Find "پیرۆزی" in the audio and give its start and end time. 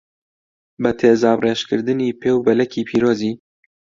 2.89-3.33